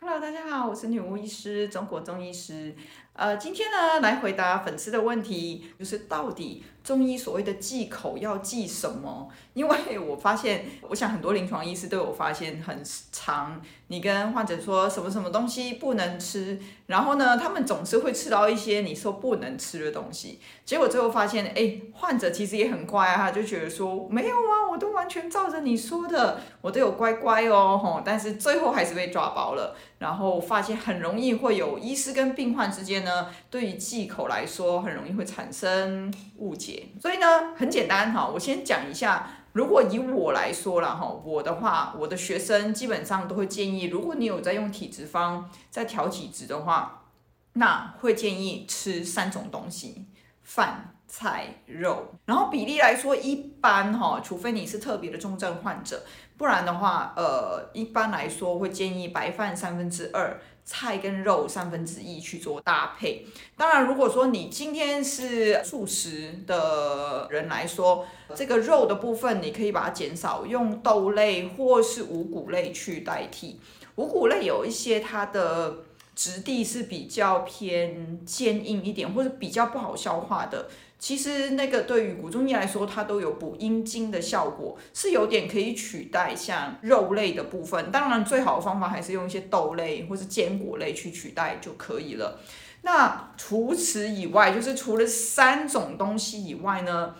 [0.00, 2.72] Hello，大家好，我是女巫医师，中国中医师。
[3.14, 9.28] 呃，今天呢，来回答粉丝的问题，就是到底中医所谓的忌口要忌什么？
[9.54, 12.80] 因为我发现，我想很多临床医师都有发现，很
[13.10, 16.56] 长你跟患者说什么什么东西不能吃，
[16.86, 33.28] 然后呢，他们总是会吃到一些你说不能吃的东西，结果最后发现，哎，患者其实也很乖啊，他就觉得说没有啊，我都完全照着你说的，我都有乖乖哦，吼，但是最后还是被抓包了，然后发现很容易会有医师跟病患之间呢。
[33.50, 39.30] 对于忌口来说，很容易会产生误解，所以呢，很简单哈，我先讲一下。
[39.54, 47.06] 如果以我来说了哈，我的话，我的学生基本上都会建议，如果你有在用体质方在调体质的话，
[47.54, 50.04] 那会建议吃三种东西：
[50.42, 52.14] 饭、菜、肉。
[52.26, 56.04] 然后比例来说，一般哈，除非你是特别的重症患者，
[56.36, 60.38] 不然的话，呃，一般来说会建议白饭三分之二。
[60.70, 63.24] 菜跟肉三分之一去做搭配。
[63.56, 73.58] 当然，如果说你今天是素食的人来说，这个肉的部分你可以把它减少，用豆类或是五谷类去代替。
[73.94, 75.74] 五谷类有一些它的
[76.14, 80.68] 质地是比较偏坚硬一点，或者比较不好消化的。
[80.98, 87.90] 其实那个对于古中医来说，它都有补阴精的效果，是有点可以取代像肉类的部分。
[87.92, 92.40] 当然，最好的方法还是用一些豆类或是坚果类去取代就可以了。
[92.82, 97.14] 那除此以外，就是除了三种东西以外呢，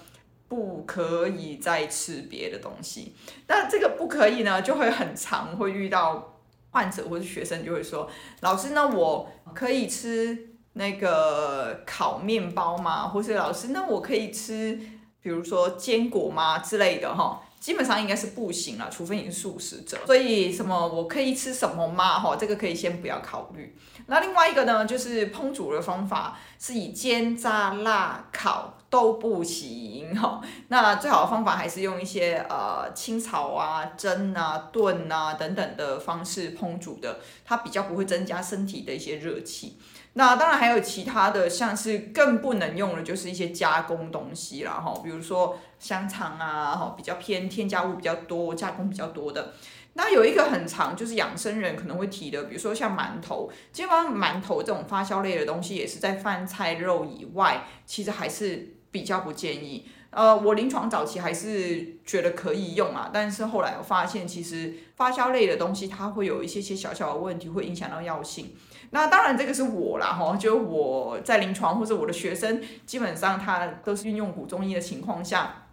[0.48, 3.14] 不可以再吃别的东西。
[3.46, 6.40] 那这个不可以呢，就会很常会遇到
[6.70, 8.10] 患者或是学生就会说
[8.42, 13.08] ：“老师，那我可以吃？”那个烤面包吗？
[13.08, 14.78] 或是老师，那我可以吃，
[15.20, 17.42] 比如说坚果吗之类的哈？
[17.58, 19.98] 基本上应该是不行了，除非你是素食者。
[20.06, 22.20] 所以什么我可以吃什么吗？
[22.20, 23.76] 哈，这个可以先不要考虑。
[24.06, 30.40] 那另外一个呢，就是烹煮的方法是以煎、炸、辣、烤都不行哈。
[30.68, 39.76] 那最好的方法还是用一些呃清炒啊、蒸啊、炖啊等等的方式烹煮的，它比较不会增加身体的一些热气。
[40.18, 49.52] 那当然还有其他的，像是更不能用的，就是一些加工东西啦，哈，比如说香肠啊，哈，比较偏添加物比较多、加工比较多的。
[49.92, 59.86] 那有一个很常，就是养生人可能会提的，比如说像馒头，基本上馒头这种发酵类的东西，也是在饭菜肉以外，其实还是比较不建议。
[60.10, 68.56] 呃，我临床早期还是觉得可以用啊，但是后来我发现，其实发酵类的东西，它会有一些些小小的问题，会影响到药性。
[68.90, 75.66] 那当然，这个是我啦，哈，就我在临床或者我的学生，基本上他都是运用古中医的情况下，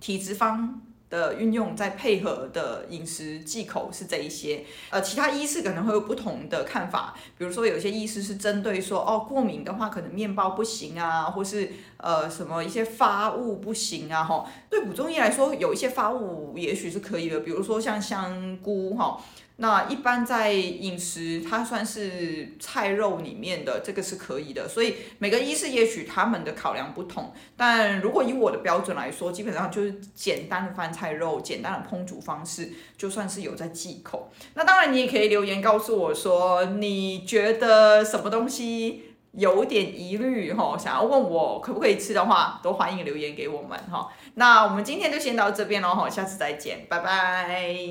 [0.00, 19.16] 体质方的运用再配合的饮食忌口是这一些，呃，其他医师可能会有不同的看法，比如说有些医师是针对说，哦，过敏的话可能面包不行啊，或是呃什么一些发物不行啊，哈，对古中医来说，有一些发物也许是可以的，比如说像香菇，哈。
[19.58, 24.68] 那一般在饮食，它算是菜肉里面的，这个是可以的。
[24.68, 34.30] 所以每个医师也许他们的考量不同，但如果以我的标准来说，基本上就是简单的饭菜肉，简单的烹煮方式，就算是有在忌口。
[34.52, 44.08] 那当然你也可以留言告诉我说，你觉得什么东西有点疑虑哈，想要问我可不可以吃的话，都欢迎留言给我们哈。
[44.34, 47.88] 那我们今天就先到这边喽哈，下次再见，拜拜。